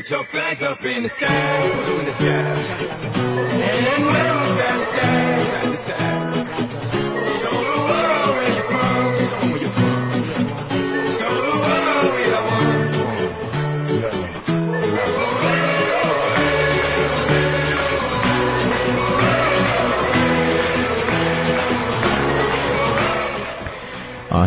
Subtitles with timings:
[0.00, 2.24] Put your flags up in the sky, in the sky.
[2.24, 6.29] And now side to side, side to.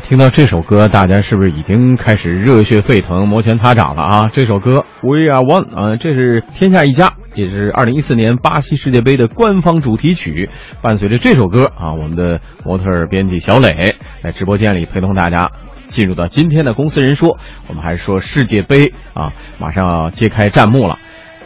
[0.04, 4.30] 听到这首歌，大家是不是已经开始热血沸腾、摩拳擦掌了啊？
[4.34, 10.50] 这首歌《We Are One》啊，这是《天下一家》，也是2014年巴西世界杯的官方主题曲。
[10.82, 15.52] 伴随着这首歌啊，我们的模特编辑小磊在直播间里陪同大家
[15.88, 17.30] 进入到今天的《公司人说》，
[17.70, 20.97] 我们还是说世界杯啊，马上要揭开战幕了。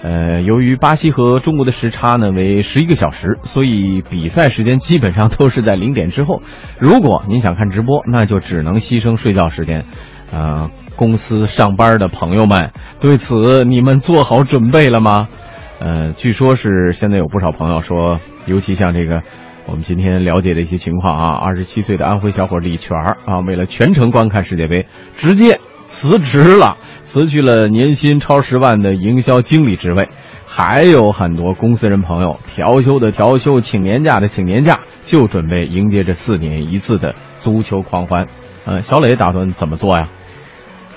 [0.03, 6.41] 呃，由于巴西和中国的时差呢为十一个小时，所以比赛时间基本上都是在零点之后。
[6.79, 9.85] 如果您想看直播，那就只能牺牲睡觉时间。
[10.31, 15.27] 呃，公司上班的朋友们，对此你们做好准备了吗？
[15.79, 19.21] 呃，据说是现在有不少朋友说，尤其像这个
[19.65, 25.59] 我们今天了解的一些情况啊，二十七岁的安徽小伙李全啊，为了全程观看世界杯，直接
[25.97, 26.77] 辞职了。
[27.01, 30.09] 辞去了年薪超十万的营销经理职位，
[30.45, 38.27] 还有很多公司人朋友调休的调休，请年假的请年假，就准备迎接这四年一次的足球狂欢。
[38.65, 40.09] 呃，小磊打算怎么做呀？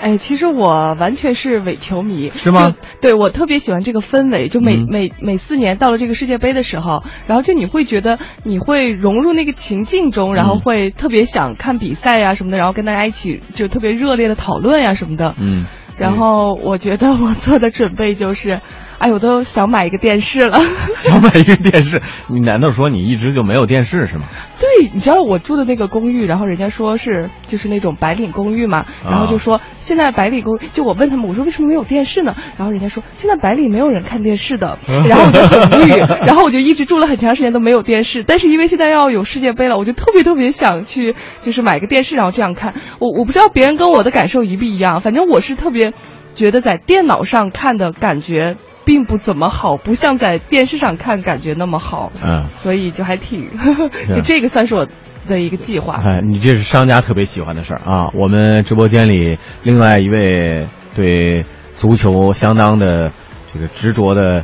[0.00, 2.74] 哎，其实我完全是伪球迷，是吗？
[3.02, 15.34] 对，我特别喜欢这个氛围，就每、嗯每每四年到了这个世界杯的时候，然后就你会觉得你会融入那个情境中，然后嗯会特别想看比赛呀、什么的，然后跟大家一起就特别热烈的讨论呀、什么的。
[15.38, 15.66] 嗯，
[15.98, 18.60] 然后我觉得我做的准备就是，
[19.00, 20.58] 哎，我都想买一个电视了。
[20.96, 24.26] 想买一个电视，你难道说你一直就没有电视是吗？
[24.60, 32.36] 对，你知道我住的那个公寓，然后人家说是就是那种白领公寓嘛，然后就说现在白领公寓，就我问他们，我说为什么没有电视呢？
[32.58, 34.78] 然后人家说现在白领没有人看电视的，
[35.08, 42.74] 然后我就很无语， 然后我就一直住了很长时间都没有电视，但是因为现在要有世界杯了，我就特别特别想去就是买个电视，然后这样看。
[42.98, 45.94] 我我不知道别人跟我的感受一不一样，反正我是特别
[46.34, 48.56] 觉得在电脑上看的感觉
[48.90, 52.10] 并不怎么好，不像在电视上看感觉那么好。
[52.24, 53.46] 嗯，所以就还挺，
[54.12, 54.88] 就这个算是我
[55.28, 55.94] 的一个计划。
[55.94, 58.10] 哎，你这是商家特别喜欢的事儿啊！
[58.18, 63.10] 我们直播间里另外一位对足球相当的
[63.54, 64.42] 这个执着的，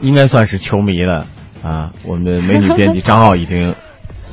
[0.00, 1.26] 应该算是球迷了
[1.62, 1.90] 啊！
[2.06, 3.74] 我们的美女编辑张奥已经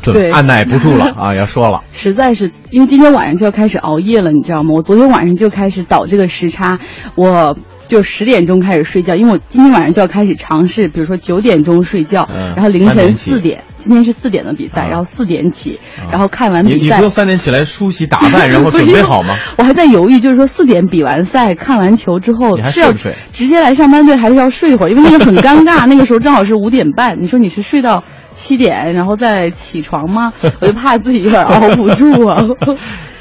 [0.02, 1.82] 准对按耐不住了 啊，要说了。
[1.92, 4.70] 实在是因为今天晚上就要开始熬夜了，你知道吗？
[4.74, 6.80] 我昨天晚上就开始倒这个时差，
[7.16, 7.58] 我
[7.90, 19.36] 就十点钟开始睡觉，因为我今天晚上就要开始尝试，比如说九点钟睡觉，嗯然后凌晨四点，今天是四点的比赛，啊然后四点起，啊然后看完比赛你不用三点起来梳洗打扮， 然后准备好吗？
[19.58, 24.90] 我还在犹豫，就是说四点比完赛，看完球之后是要直接来上班队，还是要睡一会儿？
[24.90, 27.20] 因为那个很尴尬， 那个时候正好是五点半。
[27.20, 28.04] 你说你是睡到
[28.36, 30.32] 七点，然后再起床吗？
[30.62, 32.44] 我就怕自己有点熬不住啊。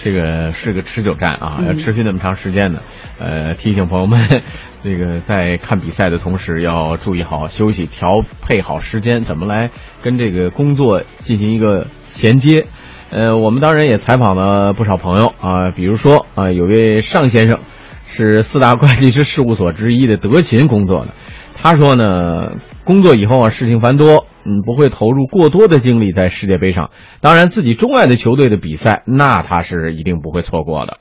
[0.09, 2.79] 这个是个持久战啊，嗯要持续那么长时间呢。
[3.19, 4.19] 呃，提醒朋友们，
[4.83, 9.71] 这个在看比赛的同时要注意好休息，调配好时间，怎么来
[10.03, 12.65] 跟这个工作进行一个衔接。
[13.11, 17.59] 呃，我们当然也采访了不少朋友啊，比如说啊，有位尚先生
[18.07, 21.13] 是四大会计师事务所之一的德勤工作的，
[21.61, 22.55] 他说呢，
[22.87, 26.91] 工作以后啊，事情繁多，嗯，不会投入过多的精力在世界杯上。
[27.21, 30.99] 当然，自己钟爱的球队的比赛，那他是一定不会错过的。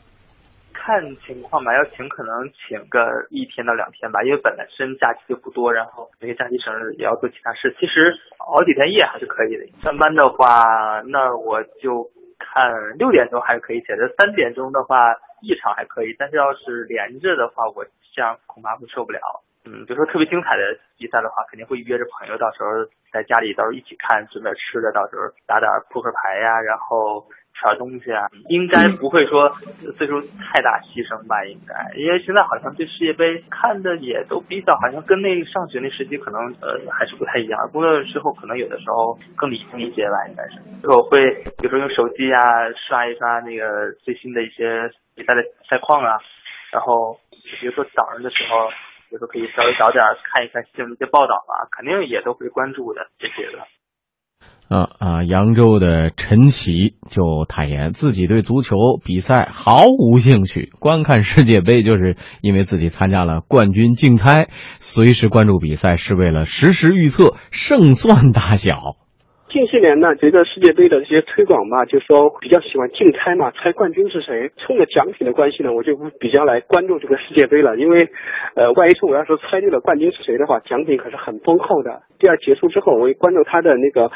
[0.73, 0.97] 看
[1.27, 7.75] 情况吧，要请可能请个一天到两天吧，因为本来身假期就不多，然后有些假期省日也要做其他事。
[7.79, 9.63] 其实熬几天夜还是可以的。
[9.83, 12.09] 上班的话，那我就
[12.39, 15.13] 看六点钟还是可以起来的，三点钟的话
[15.43, 17.85] 一场还可以，但是要是连着的话，我
[18.15, 19.19] 这样恐怕会受不了。
[19.67, 20.63] 嗯，比如说特别精彩的
[20.97, 22.69] 比赛的话，肯定会约着朋友，到时候
[23.11, 29.51] 在家里到时候一起看，准备吃的，到时候打打扑克牌呀，然后吃点东西啊，应该不会说
[29.97, 31.43] 岁数太大牺牲吧？
[31.43, 37.69] 应该，因为现在好像对世界杯看的也都比较，好像跟那上学那时期可能呃还是不太一样。
[37.73, 40.55] 工作之后可能有的时候更理性一些吧，应该是。
[40.81, 42.39] 就是我会有时候用手机啊
[42.87, 46.17] 刷一刷那个最新的一些比赛的赛况啊，
[46.71, 47.19] 然后
[47.59, 48.69] 比如说早上的时候。
[49.11, 53.63] 有时候可以稍微早点看一看新闻的报道啊，肯定也都会关注的这些的。
[54.69, 55.23] 啊啊！
[55.23, 69.06] 扬州的陈奇就坦言，自己对足球比赛毫无兴趣，观看世界杯就是因为自己参加了冠军竞猜，随时关注比赛是为了实时预测胜算大小。
[69.49, 74.51] 近些年呢，这个世界杯的这些推广吧，就说比较喜欢竞猜嘛，猜冠军是谁。
[74.57, 77.77] 冲着奖品的关系呢，我就比较来关注这个世界杯了。
[77.77, 78.07] 因为，
[78.55, 82.01] 呃，万一说我要是猜对了冠军是谁的话，奖品可是很丰厚的。
[82.19, 84.11] 第二结束之后，我会关注他的那个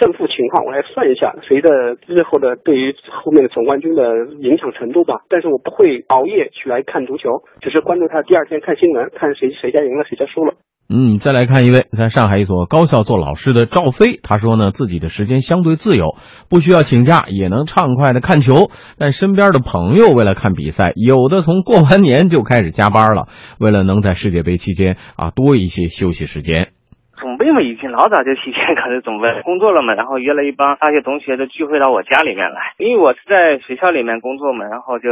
[0.00, 5.20] 胜负情况，我来算一下谁的日后的对于后面的总冠军的影响程度吧。
[5.28, 10.54] 但是我不会熬夜去来看足球，只是关注他第二天看新闻，看谁谁家赢了，谁家输了。
[10.92, 16.16] 嗯，再来看一位在上海一所高校做老师的赵飞，他说呢，自己的时间相对自由，
[16.50, 18.74] 不需要请假，也能畅快的看球。
[18.98, 23.28] 但身边的朋友为了看比赛，有的从过完年就开始加班了，
[23.60, 26.72] 为了能在世界杯期间啊多一些休息时间。
[27.20, 35.06] 总备嘛，已经老早就提前开始准备工作了嘛，然后约了一帮大学同学都聚会到我家里面来，因为我是在学校里面工作嘛，然后就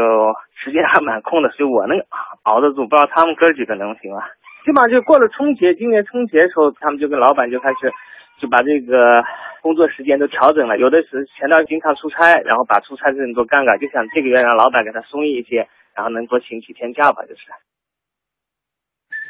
[0.56, 2.00] 时间还蛮空的，所以我能
[2.42, 4.24] 熬得住，不知道他们哥几个能行吗？
[4.68, 7.90] 起码就过了春节，今年春节的时候，他们就跟老板就开始
[8.38, 9.24] 就把这个
[9.62, 10.76] 工作时间都调整了。
[10.76, 17.40] 有的是前段经常出差，然后把出差的人都干了，就想这个月让老板给他松一些，然后能多请几天假吧，就是。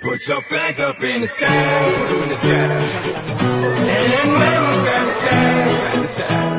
[0.03, 2.29] Put your flags up in the sky, put 'em in
[5.95, 6.58] the sky.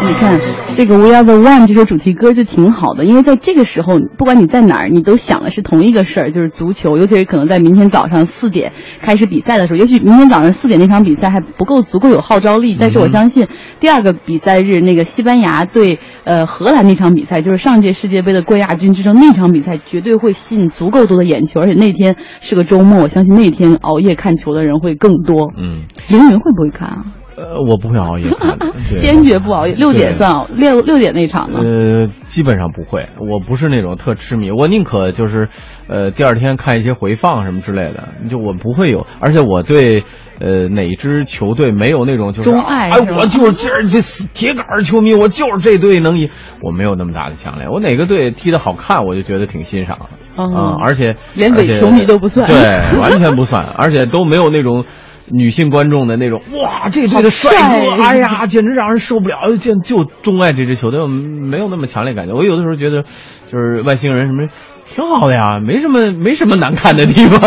[0.00, 0.38] 你看
[0.76, 6.96] 这个《We Are the One》这首主题歌就挺好的，因为在这个时候，不管你在哪儿，你都想的是同一个事儿，就是足球。
[6.96, 13.48] 尤其是可能在明天早上四点开始比赛的时候，也许明天早上四点那场比赛还不够足够有号召力，但是我相信
[13.80, 25.52] 第二个比赛日那个西班牙对呃荷兰那场比赛，就是上届世界杯的冠亚军之争那场比赛，绝对会吸引足够多的眼球，而且那天是个周末，我相信那天熬夜看球的人会更多。
[25.56, 27.04] 嗯，凌云会不会看啊？
[27.38, 31.60] 呃，我不会熬夜看的， 坚决不熬夜，六点算熬六六点那场呢？
[31.62, 35.48] 呃，基本上不会，我不是那种特痴迷，我宁可就是，
[35.88, 40.02] 呃，第二天看一些回放什么之类的，就我不会有，而且我对，
[40.40, 44.00] 呃，哪支球队没有那种就是，钟爱哎，我就是这这
[44.34, 46.30] 铁杆儿球迷，我就是这队能赢，
[46.60, 50.06] 我没有那么大的强烈，我哪个队踢得好看，我就觉得挺欣赏的，
[50.36, 52.46] 嗯啊而且连伪球迷都不算。
[52.46, 54.84] 对，完全不算，而且都没有那种。
[55.30, 59.56] 女性观众的那种哇，这队的帅哥， 哎呀，简直让人受不了！
[59.56, 62.34] 就就钟爱这支球队，没有那么强烈感觉。
[62.34, 64.46] 我有的时候觉得，就是外星人什么
[64.84, 67.40] 挺好的呀，没什么没什么难看的地方。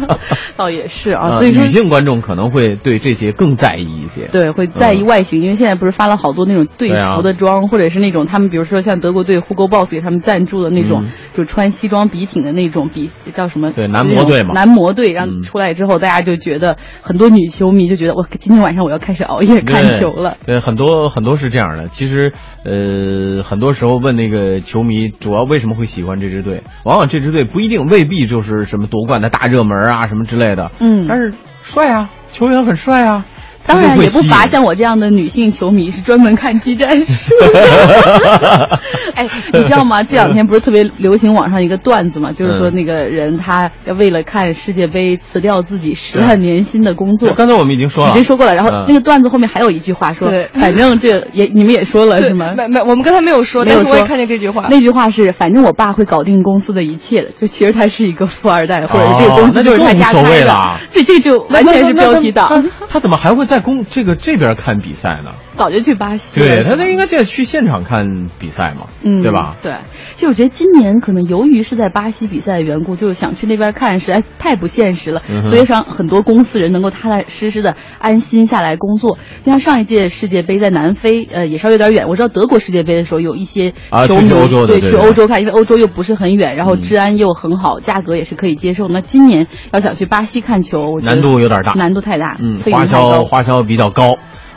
[0.56, 4.28] 倒也是啊，啊所以说女性观众可能会对这些更在意一些。
[4.32, 13.72] 对，会在意外形，因为现在不是发了好多那种队服的装，或者是那种他们比如说像德国队 Hugo Boss 给他们赞助的那种，嗯就穿西装笔挺的那种比叫什么？
[13.72, 20.36] 对男模队嘛男模队，然后嗯出来之后，大家就觉得很多女球迷就觉得我今天晚上我要开始熬夜看球了。
[20.46, 21.88] 对，很多很多是这样的。
[21.88, 22.32] 其实，
[22.64, 30.70] 呃，很多时候问那个球迷主要为什么会喜欢这支队，往往这支队不一定未必就是什么夺冠的大热门啊什么之类的。
[30.80, 31.32] 嗯但是
[31.62, 33.24] 帅啊，球员很帅啊。
[33.66, 38.80] 当然也不乏像像我这样的女性球迷是专门看激战术的。
[39.14, 40.02] 哎，你知道吗？
[40.02, 47.32] 这两天不是特别流行网上一个段子嘛，就是说嗯那个人他为了看世界杯辞掉自己十万年薪的工作。
[47.34, 52.46] 刚才我们已经说了，已经说过了，然后嗯那个段子后面还有一句话说对，反正这也你们也说了是吗？
[52.56, 54.68] 没没，我们刚才没有说，但是我也看见这句话。
[54.70, 60.54] 那句话是，反正我爸会搞定公司的一切的，就其实他是一个富二代，或者是这个公司就是他家开的，
[60.88, 62.48] 所以这就完全是标题党。
[62.48, 65.32] 他他怎么还会在公这个这边看比赛呢？
[65.58, 66.46] 早就去巴西了。
[66.46, 69.54] 对他那应该这去现场看比赛嘛，嗯，对吧？
[69.62, 69.76] 对，
[70.14, 79.18] 其实我觉得今年可能由于是在巴西比赛的缘故，就是想去那边看，实在太不现实了，嗯所以让很多公司人能够踏踏实实的安心下来工作。
[79.44, 82.08] 就像上一届世界杯在南非，呃，也稍微有点远。
[82.08, 84.30] 我知道德国世界杯的时候有一些啊球迷、
[84.66, 88.88] 对去欧洲看，因为欧洲又不是很远，然后嗯治安又很好，价格也是可以接受。
[88.88, 92.86] 那今年要想去巴西看球，我觉得难度有点大难度太大，嗯，花。
[92.92, 94.16] 销花销比较高，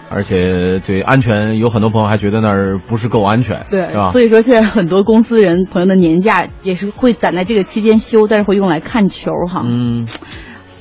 [0.09, 9.61] 而且对安全，有很多朋友还觉得那儿不是够安全，对是吧？，所以说现在很多公司人朋友的年假也是会攒在这个期间休，但是会用来看球哈。
[9.65, 10.05] 嗯，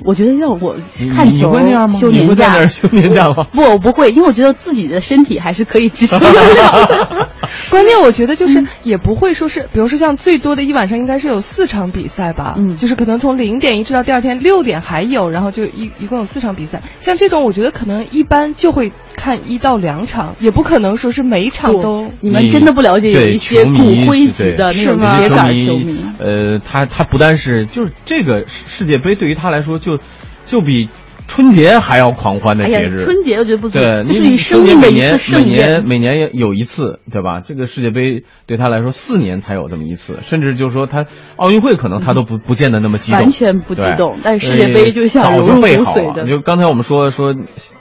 [0.04, 0.76] 我觉得要我
[1.16, 1.98] 看球会那样吗？
[1.98, 3.44] 休年你会在那假儿休年假吗？
[3.52, 7.28] 不，我不会，因为我觉得自己的身体还是可以支撑得了的。
[7.70, 16.82] 关键我觉得就是也不会说是，比如说像最多的一晚上应该是有四场比赛吧，嗯就是可能从零点一直到第二天六点还有，然后就一一共有四场比赛。
[16.98, 22.10] 像这种我觉得可能一般就会看一到两场，也不可能说是每一场都。
[22.20, 26.04] 你们真的不了解有一些骨灰级的那种是吗铁杆球迷。
[26.18, 29.98] 呃，他他不但是就是这个世界杯对于他来说就
[30.46, 30.88] 就比
[31.26, 35.84] 春节还要狂欢的节日。，春节我觉得不足，对，你你生命的一每年次盛每年。
[35.84, 37.40] 每年有一次，对吧？
[37.40, 46.28] 这个世界杯对他来说四年才有这么一次，甚至就是说他奥运会可能他都不不见得那么激动，完全不激动但是世界杯就像早就备好的了。
[46.28, 47.34] 就刚才我们说说，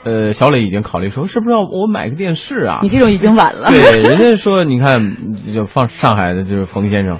[0.04, 2.80] 呃，小磊已经考虑说是不是要我买个电视啊？
[2.82, 3.68] 你这种已经晚了。
[3.68, 5.16] 对，人家说你看，
[5.54, 7.18] 就放上海的就是冯先生，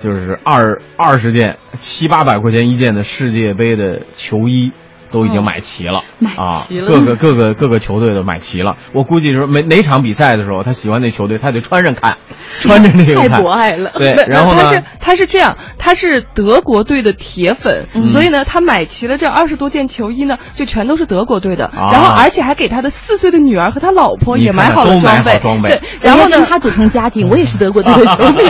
[0.00, 4.70] 就是二二十件七八百块钱一件的世界杯的球衣。
[5.12, 8.76] 都已经买齐了、买啊，齐了各个各个各个球队都买齐了。
[8.92, 12.16] 我估计是每哪场比赛的时候，他喜欢那球队，他得穿着看，
[12.60, 13.40] 穿着那个太。
[13.40, 13.92] 博爱了。
[13.96, 14.84] 对，然后呢他是？
[15.00, 28.42] 他是这样，他是德国队的铁粉，嗯所以呢，他买齐了这二十多件球衣呢，就全都是德国队的，啊然后而且还给他的四岁的女儿和他老婆也买好了装备，装备对，然后呢，他组成家庭，我也是德国队的球迷。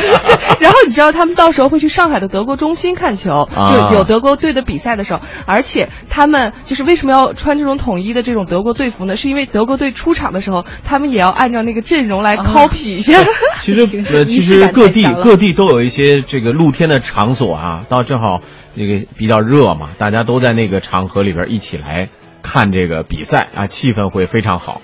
[0.60, 9.16] 然后你知道他们到时候会去上海的德国中心看球，啊就有德国队的比赛的时候， 而且他们就是为什么要穿这种统一的这种德国队服呢？
[9.16, 13.18] 是因为德国队出场的时候，他们也要按照那个阵容来 copy 一下。
[13.60, 13.80] 其实
[14.16, 18.40] 呃，其实各地各地都有一些这个露天的场所啊，到正好
[18.74, 22.08] 那个比较热嘛，大家都在那个场合里边一起来
[22.42, 24.80] 看这个比赛啊，气氛会非常好。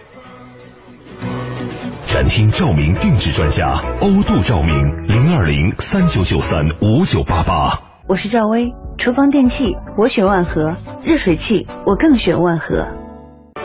[2.06, 7.91] 展厅照明定制专家欧度照明零二零三九九三五九八八。
[8.08, 12.88] 我是赵薇，厨房电器我选万和，热水器我更选万和。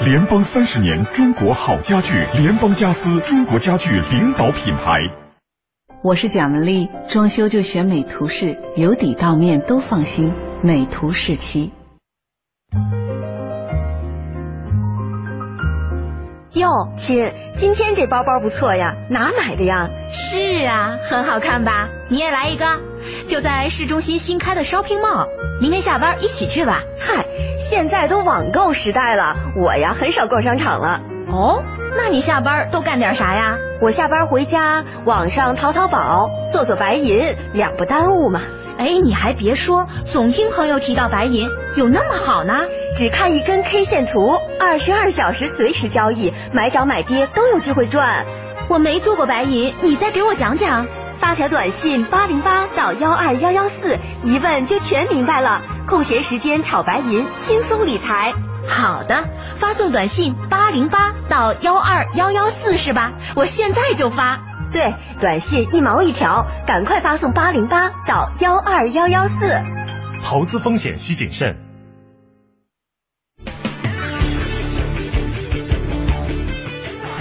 [0.06, 5.00] 联邦三十年中国好家具，联邦家私中国家具领导品牌。
[6.04, 11.74] 我是蒋雯丽，装修就选美图仕，由底到面都放心，美图仕漆。
[16.54, 19.90] 哟，亲，今天这包包不错呀，哪买的呀？
[20.10, 21.90] 是啊，很好看吧？
[22.10, 22.66] 你也来一个，
[23.28, 25.28] 就在市中心新开的 shopping mall，
[25.62, 26.84] 明天下班一起去吧。
[27.00, 27.26] 嗨，
[27.58, 31.02] 现在都网购时代了，我呀很少逛商场了。
[31.30, 31.62] 哦，
[31.98, 33.58] 那你下班都干点啥呀？
[33.82, 38.42] 我下班回家，网上淘淘宝，做做白银，两不耽误嘛。
[38.80, 42.54] 哎，你还别说，总听朋友提到白银，有那么好呢？
[42.96, 48.26] 只看一根 K 线图，二十二小时随时交易，买涨买跌都有机会赚。
[48.70, 50.86] 我没做过白银，你再给我讲讲。
[51.28, 55.62] 发条短信八零八到幺二幺幺四，一问就全明白了。
[55.86, 58.32] 空闲时间炒白银，轻松理财。
[58.66, 63.12] 好的，发送短信八零八到幺二幺幺四是吧？
[63.36, 64.42] 我现在就发。
[64.72, 69.52] 对，短信一毛一条，赶快发送八零八到幺二幺幺四。
[70.24, 71.58] 投资风险需谨慎。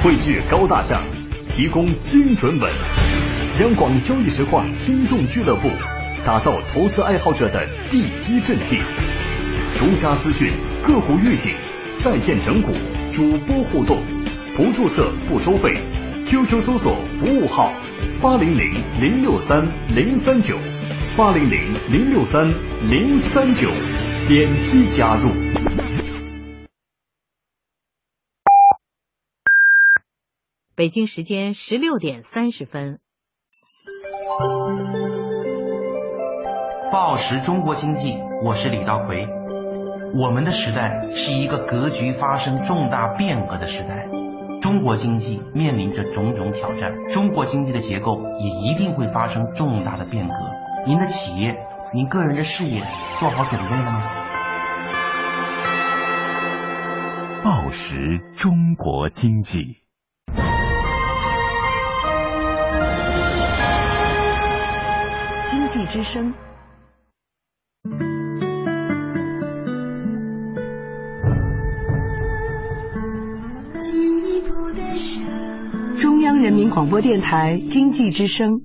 [0.04, 1.02] 汇聚高大上，
[1.48, 2.70] 提供精准稳。
[3.58, 5.66] 央广交易实况听众俱乐部，
[6.26, 8.76] 打造投资爱好者的第一阵地。
[9.78, 10.52] 独家资讯、
[10.86, 11.54] 个股预警、
[11.98, 12.70] 在线整股、
[13.10, 13.98] 主播互动，
[14.58, 15.72] 不注册不收费。
[16.26, 17.72] QQ 搜索服务号
[18.20, 20.58] 八零零零六三零三九
[21.16, 22.44] 八零零零六三
[22.90, 23.70] 零三九，
[24.28, 25.30] 点击加入。
[30.75, 32.98] 北京时间十六点三十分。
[36.90, 39.28] 报时中国经济，我是李道奎。
[40.14, 44.09] 我们的时代是一个格局发生重大变革的时代，
[44.61, 50.35] 中国经济面临着种种挑战，中国经济的结构也一定会发生重大的变革。
[50.87, 51.56] 您的企业、
[51.95, 52.83] 您个人的事业
[53.21, 54.02] 做好准备了吗？
[57.45, 59.85] 报时中国经济。
[65.76, 66.33] 即之声。
[76.00, 78.62] 中央人民广播电台经济之声。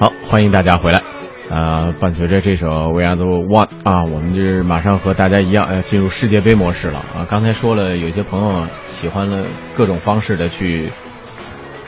[0.00, 1.09] 好欢迎大家回来。
[1.50, 7.26] 啊，伴随着这首《We Are the One》啊，我们就是马上和大家一样，呃，进入世界杯模式了啊。
[7.28, 9.44] 刚才说了，有些朋友喜欢了
[9.76, 10.92] 各种方式的去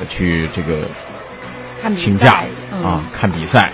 [0.08, 0.80] 去这个
[1.94, 2.42] 请假
[2.82, 3.70] 啊，看比赛，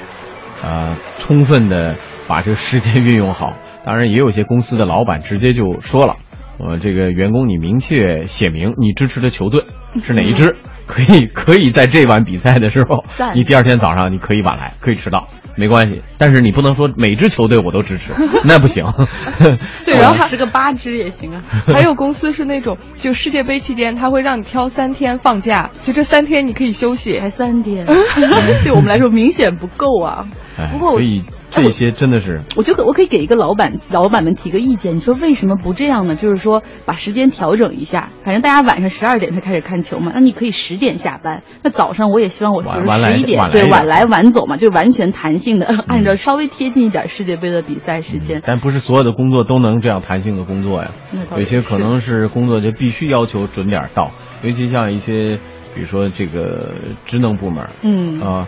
[0.62, 1.95] 啊，充分的
[2.26, 3.54] 把这个时间运用好。
[3.83, 6.16] 当然，也有些公司的老板直接就说了，
[6.58, 9.64] 呃，这个员工你明确写明你支持的球队
[10.06, 15.26] 是哪一支，可以 可以在这晚比赛的时候，你第二天早上你可以晚来，可以迟到。
[15.56, 18.12] 没关系，但是你不能说每支球队我都支持，
[18.46, 18.84] 那不行。
[19.84, 21.42] 对，然后还十个八支也行啊。
[21.66, 27.86] 还有公司是那种，就世界杯期间，他会让你挑三天放假，就这三天你可以休息，才三天，
[28.62, 30.26] 对我们来说明显不够啊。
[30.56, 36.14] 哎不过所以这些真的是，我就可我可以给一个老板老板们提个意见，你说为什么不这样呢？
[36.14, 48.43] 就是说把时间调整一下，反正大家晚上十二点才开始看球嘛，那你可以十点下班，那早上我也希望我比如晚来十一点对晚来晚走嘛，就完全弹性的按照稍微贴近一点世界杯的比赛时间。
[48.47, 50.90] 但不是所有的工作都能这样弹性的工作呀。
[51.37, 54.11] 有些可能是工作就必须要求准点到，
[54.43, 55.38] 尤其像一些，
[55.75, 56.75] 比如说这个
[57.07, 58.21] 职能部门，嗯。
[58.21, 58.28] 啊。
[58.28, 58.47] 呃，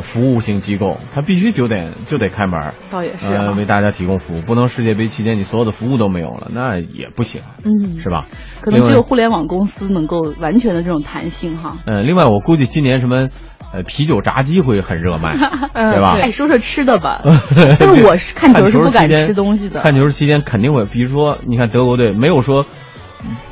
[0.00, 8.24] 服务性机构，它必须九点就得开门，倒也是啊呃，为大家提供服务，不能世界杯期间你所有的服务都没有了，那也不行，嗯，是吧？
[8.62, 11.76] 可能只有互联网公司能够完全的这种弹性哈。
[11.86, 13.28] 呃，另外我估计今年什么，
[13.72, 15.36] 呃，啤酒炸鸡会很热卖，
[15.74, 16.16] 对吧？
[16.20, 17.22] 哎，说说吃的吧。
[17.78, 19.80] 但是我是看球是不敢吃东西的。
[19.82, 22.64] 看球期间肯定会，比如说，你看德国队没有说。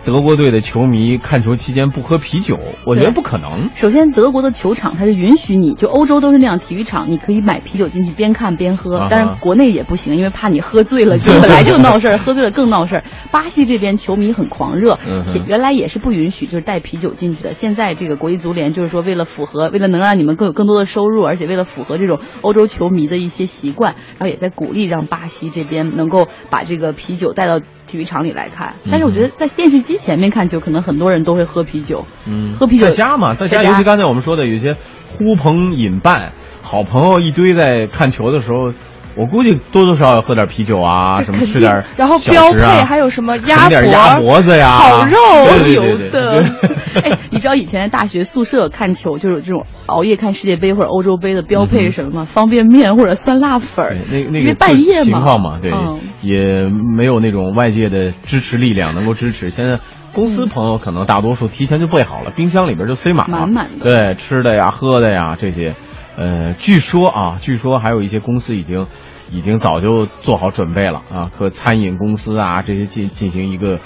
[0.04, 3.70] 德国队的球迷看球期间不喝啤酒，我觉得不可能。
[3.72, 13.04] 首先，德国的球场它是允许你就欧洲都是那样，体育场你可以买啤酒进去边看边喝，啊但是国内也不行，因为怕你喝醉了， 就本来就闹事儿，喝醉了更闹事儿。
[13.30, 17.52] 巴西这边球迷很狂热，嗯原来也是不允许就是带啤酒进去的。
[17.52, 27.60] 现在这个国际足联就是说，为了符合，为了能让你们更有更多的收入，而且为了符合这种欧洲球迷的一些习惯，然后也在鼓励让巴西这边能够把这个啤酒带到
[27.90, 28.74] 体育场里来看。
[28.90, 32.04] 但是我觉得在电视机前面看球，可能很多人都会喝啤酒。
[32.26, 34.76] 嗯，喝啤酒在家嘛，在家，尤其刚才我们说的，有些
[35.08, 36.32] 呼朋引伴、
[36.62, 38.72] 好朋友一堆在看球的时候，
[39.16, 46.44] 我估计多多少少要喝点啤酒啊，什么吃点、然后标配还有什么啃鸭点鸭脖子呀、烤肉对对油对对的。
[47.02, 52.24] 哎，你知道以前在大学宿舍看球，就是有这种熬夜看世界杯或者欧洲杯的标配是什么吗？
[52.24, 53.96] 方便面或者酸辣粉儿。
[54.10, 59.50] 那那个半夜嘛情况嘛，对，嗯也没有那种外界的支持力量能够支持。
[59.50, 59.78] 现在
[60.12, 65.74] 公司朋友可能大多数提前就备好了，冰箱里边就塞满了，满满的对，吃的呀、喝的呀这些。
[66.16, 68.86] 呃，据说啊，据说还有一些公司已经
[69.32, 73.78] 已经早就做好准备了啊，和餐饮公司啊这些进进行一个，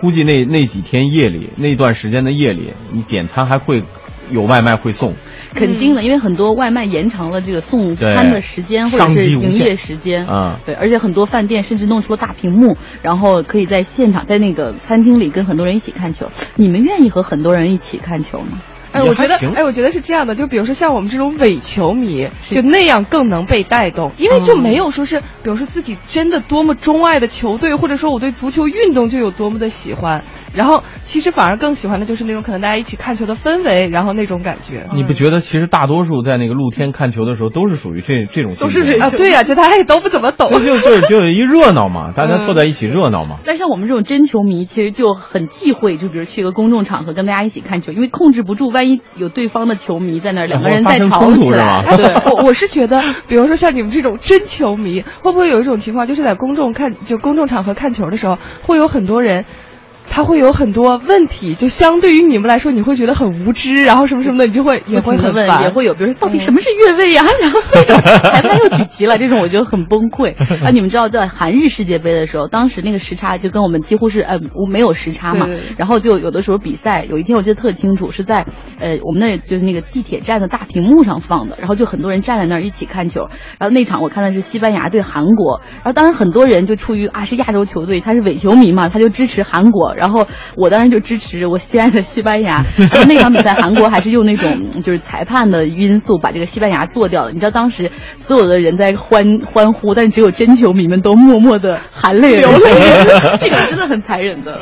[0.00, 3.82] 估计那那几天夜里那段时间的夜里，你点餐还会
[4.30, 5.14] 有外卖会送。
[5.54, 10.26] 肯定的，因为很多外卖延长了这个送餐的时间或者是营业时间。
[10.28, 16.28] 嗯对，而且很多饭店甚至弄出了大屏幕，然后可以在现场在那个餐厅里跟很多人一起看球。
[16.56, 18.58] 你们愿意和很多人一起看球吗？
[18.92, 30.24] 哎，我觉得，哎，我觉得是这样的，就比如说像我们这种伪球迷，就那样更能被带动，因为就没有说是，比如说自己真的多么钟爱的球队，或者说我对足球运动就有多么的喜欢，
[30.54, 34.86] 然后其实反而更喜欢的就是那种可能大家一起看球的氛围，然后那种感觉。
[34.94, 39.06] 你不觉得其实大多数在那个露天看球的时候都是属于这这种性质吗？
[39.06, 43.38] 啊，对呀、就大家也都不怎么懂，就 就就有一热闹嘛，大家凑在一起热闹嘛。
[43.44, 51.82] 但像我们这种真球迷，其实就很忌讳，就比如去一个公众场合跟大家一起看球，因为控制不住，万一有对方的球迷在那儿，两个人在吵起来。
[51.96, 59.44] 对， 我我是觉得，比如说像你们这种真球迷，会不会有一种情况，就是在公众看就公众场合看球的时候，会有很多人。
[60.10, 67.28] 他会有很多问题，就相对于你们来说，你会觉得很无知，然后什么什么的，你就会也会很问，也会有，比如说到底什么是越位呀、啊？
[67.40, 70.34] 然后裁判又举旗了，这种我就很崩溃。
[70.64, 74.38] 啊，你们知道在韩日世界杯的时候，当时那个时差就跟我们几乎是呃
[74.70, 78.46] 没有时差嘛，然后就有的时候比赛，有一天我记得特清楚，是在
[78.80, 89.94] 呃我们那就是那个地铁站的大屏幕上放的，然后就很多人站在那儿一起看球，然后那场我看的是西班牙对韩国，然后当时很多人就出于啊是亚洲球队，他是伪球迷嘛，他就支持韩国。
[89.98, 92.64] 然后我当时就支持我心爱的西班牙。
[92.78, 97.32] 然后那场比赛，韩国还是用那种 就是裁判的因素把这个西班牙做掉了。
[97.32, 102.58] 你知道当时所有的人在欢欢呼，但只有真球迷们都默默的含泪流泪，
[103.40, 104.58] 这个真的很残忍的。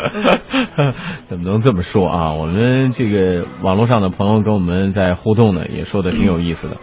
[1.23, 2.33] 怎么能这么说啊？
[2.33, 6.77] 我们这个网络上的朋友跟我们在互动呢，也说的挺有意思的。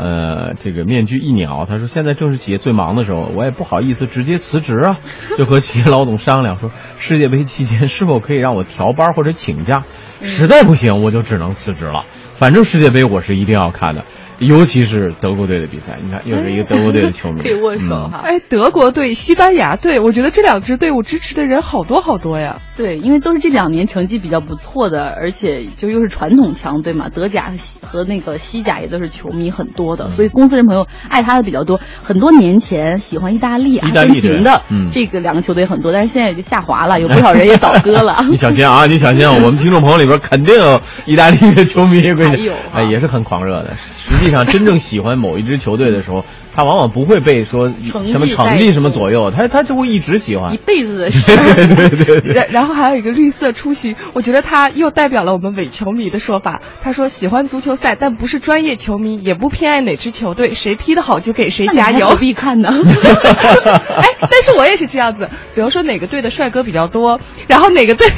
[0.00, 4.98] 呃，这个面具一鸟，他说现在正是企业最忙的时候，我也不好意思直接辞职啊，
[5.36, 9.82] 就和企业老总商量说，世界杯期间是否可以让我调班或者请假，
[10.22, 12.04] 实在不行我就只能辞职了。
[12.34, 14.04] 反正世界杯我是一定要看的。
[14.38, 18.20] 尤其是德国队的比赛，你看又是一个德国队的球迷，可以握手嗯哈。
[18.24, 22.60] 哎，德国队、西班牙队，我觉得这两支队伍支持的人好多好多呀。
[22.76, 31.80] 对，因为都是这两年成绩比较不错的，而且就又是传统强队嘛，德甲和西和那个西甲也都是球迷很多嗯的，所以公司人朋友爱他的比较多。
[32.04, 34.90] 很多年前喜欢意大利、阿意大利队根廷的嗯。
[34.90, 38.86] 这个两个球队很多，但是现在也就下滑了，有不少人也倒戈了 你小心啊！
[38.86, 39.32] 你小心啊！
[39.34, 43.74] 我们听众朋友里边肯定有意大利的球迷， 估计还有啊哎也是很狂热的。
[43.76, 46.24] 实际上，真正喜欢某一支球队的时候，
[46.58, 50.56] 他往往不会被说成绩什么成在绩什么左右，他他就会一直喜欢一。
[50.56, 51.36] 辈子的 事。
[51.36, 56.60] 对对对对，然 然后还有一个绿色出行，我觉得他又代表了我们伪球迷的说法。
[56.82, 62.16] 他说喜欢足球赛，但不是专业球迷，也不偏爱哪支球队，谁踢得好就给谁加油何。
[62.16, 62.70] 必看呢？
[62.74, 68.08] 哎，但是我也是这样子，比如说哪个队的帅哥比较多，然后哪个队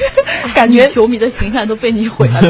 [0.54, 2.40] 感觉球迷的形象都被你毁了。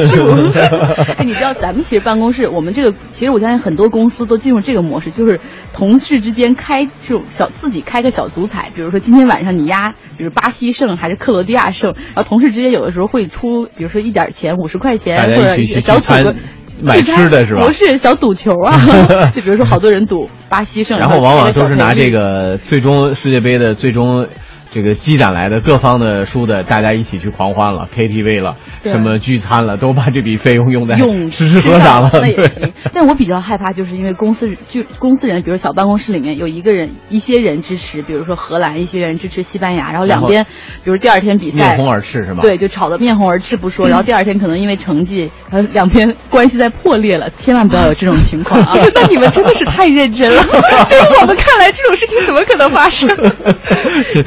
[1.17, 5.41] 哎，你知道咱们其实办公室，我们这个其实我相信很多公司都进入这个模式，就是
[5.81, 16.37] 同事之间开这种小自己开个小足彩，比如说今天晚上你压，比如巴西胜还是克罗地亚胜，然后同事之间有的时候会出，比如说一点钱，五十块钱或者小赌。
[16.83, 18.73] 买吃的是吧不是小赌球啊，
[19.33, 22.11] 就比如说好多人赌巴西胜，然后往往都是拿这。
[22.11, 24.27] 个最终世界杯的最终
[24.73, 28.55] 这个积攒来的各方的输的，大家一起去狂欢了，KTV 了，
[28.85, 32.09] 什么聚餐了，都把这笔费用用在用吃 吃喝上了。
[32.13, 32.71] 那也对行。
[32.93, 40.45] 但我比较害怕，就是因为公司就公司人，比如小办公室里面有一个人，一些人支持，比如说荷兰，一些人支持西班牙，然后两边，
[40.85, 42.39] 比如第二天比赛面红耳赤是吗？
[42.41, 48.73] 对，就吵得面红耳赤不说， 然后第二天可能因为成绩，呃，两边关系在破裂了，千万不要有这种情况啊！
[48.95, 50.41] 那你们真的是太认真了，
[50.89, 53.09] 对于我们看来，这种事情怎么可能发生？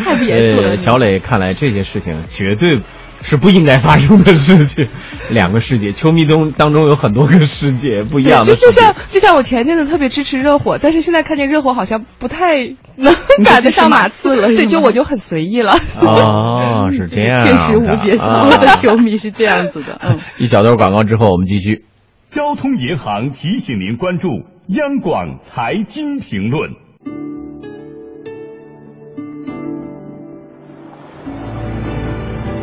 [0.05, 2.81] 太不严呃 小磊看来这些事情绝对
[3.23, 4.87] 是不应该发生的事情。
[5.31, 8.55] 两个世界，球迷中当中有很多个世界，不一样的。
[8.55, 12.65] 就就像就像我前阵子特别支持热火，但是现在看见热火好像不太
[12.97, 15.73] 能赶得上马马刺了是吗对，就我就很随意了。
[16.01, 20.21] 哦，是这样的， 确实无节操啊的球迷是这样子的，嗯。
[20.39, 21.85] 一小段广告之后，我们继续。
[22.29, 24.29] 交通银行提醒您关注
[24.69, 26.73] 央广财经评论。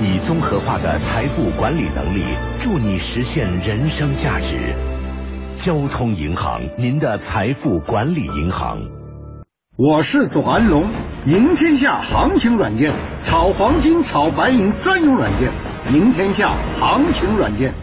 [0.05, 2.23] 以综合化的财富管理能力，
[2.59, 4.75] 助你实现人生价值。
[5.57, 8.79] 交通银行，您的财富管理银行。
[9.77, 10.89] 我是左安龙，
[11.25, 15.51] 赢天下行情软件，炒黄金、炒白银专用软件，
[15.93, 17.73] 赢天下行情软件。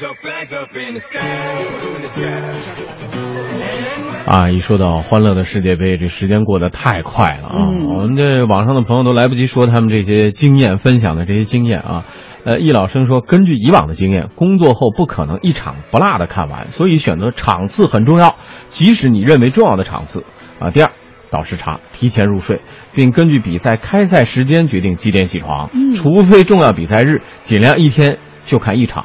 [4.24, 7.56] 啊，一说到欢乐的世界杯，这时间过得太快了啊！
[7.58, 12.06] 嗯我们这网上的朋友都来不及说他们这些经验，分享的这些经验啊。
[12.44, 18.36] 呃，易老生说，根据以往的经验，工作后不可能一场不落的看完，所以选择场次很重要，
[18.70, 20.24] 即使你认为重要的场次
[20.60, 20.70] 啊。
[20.70, 20.90] 第二，
[21.30, 22.62] 倒时差，提前入睡，
[22.94, 29.04] 并根据比赛开赛时间决定几点起床，嗯除非重要比赛日，尽量一天就看一场。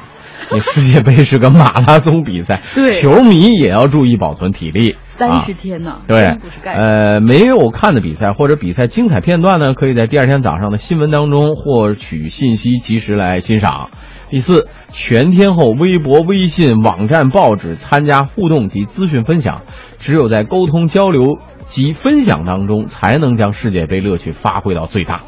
[0.52, 4.96] 你世界杯是个马拉松比赛， 对球迷也要注意保存体力。
[5.06, 6.36] 三啊十天呢，对。
[6.64, 13.88] 呃，没有看的比赛或者比赛精彩片段呢，可以在第二天早上的新闻当中获取信息，及时来欣赏。
[14.28, 19.62] 第四，全天候微博、微信、网站、报纸参加互动及资讯分享，
[19.98, 25.20] 只有在沟通交流及分享当中，才能将世界杯乐趣发挥到最大。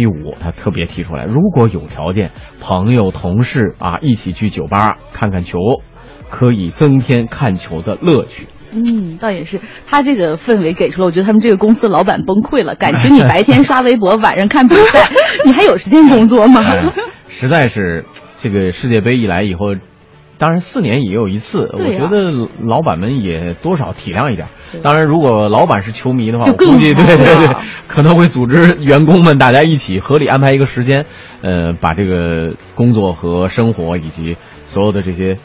[0.00, 5.58] 第五，他特别提出来，如果有条件，朋友、同事啊一起去酒吧看看球，
[6.30, 8.46] 可以增添看球的乐趣。
[8.72, 12.74] 嗯，倒也是，他这个氛围给出了，我觉得他们这个公司老板崩溃了。
[12.76, 15.10] 感情你白天刷微博，晚上看比赛，
[15.44, 16.62] 你还有时间工作吗？
[16.64, 16.94] 哎，
[17.28, 18.06] 实在是
[18.38, 19.74] 这个世界杯一来以后，
[20.38, 24.59] 当然四年也有一次，我觉得老板们也多少体谅一点对。
[24.82, 27.56] 当然，如果老板是球迷的话，估计对对对，
[27.86, 31.06] 可能会组织员工们大家一起合理安排一个时间，
[31.42, 35.36] 呃，把这个工作和生活以及所有的这些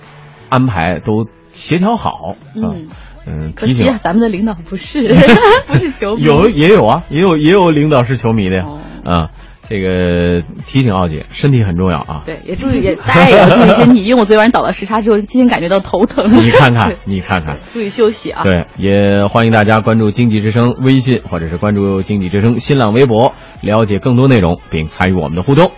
[0.50, 2.10] 安排都协调好。
[2.32, 2.88] 啊嗯。
[3.28, 5.08] 嗯，提醒可惜啊，咱们的领导不是
[5.66, 8.66] 不是球迷，有也有啊，也有也有领导是球迷的呀。
[8.68, 8.80] 哦。
[9.04, 9.30] 啊，
[9.68, 12.24] 这个提醒奥姐，身体很重要啊。
[12.26, 16.30] 对，也注意也大家也要注意身体，因为我昨天晚上倒了时差之后，今天感觉到头疼。
[16.30, 17.60] 你看看， 你看看。
[17.74, 18.44] 注意休息啊。
[18.44, 25.72] 对，也欢迎大家关注经济之声微信，或者是关注经济之声新浪微博，了解更多内容，并参与我们的互动。